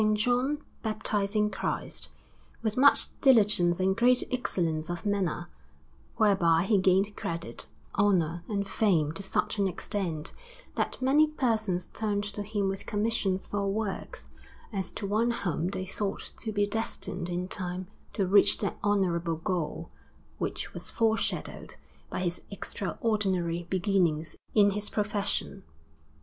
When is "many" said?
11.03-11.27